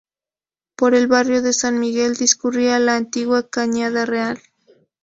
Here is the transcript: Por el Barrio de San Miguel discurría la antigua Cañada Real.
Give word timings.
Por 0.77 0.95
el 0.95 1.05
Barrio 1.05 1.43
de 1.43 1.53
San 1.53 1.79
Miguel 1.79 2.15
discurría 2.15 2.79
la 2.79 2.95
antigua 2.95 3.47
Cañada 3.47 4.03
Real. 4.03 4.41